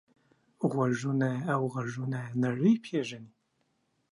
[0.71, 3.31] غوږونه له غږونو نړۍ پېژني